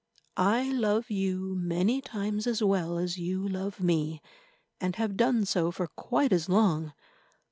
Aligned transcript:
I 0.35 0.71
love 0.71 1.11
you 1.11 1.53
many 1.55 2.01
times 2.01 2.47
as 2.47 2.63
well 2.63 2.97
as 2.97 3.19
you 3.19 3.47
love 3.47 3.79
me, 3.81 4.19
and 4.79 4.95
have 4.95 5.15
done 5.15 5.45
so 5.45 5.69
for 5.69 5.85
quite 5.85 6.33
as 6.33 6.49
long. 6.49 6.93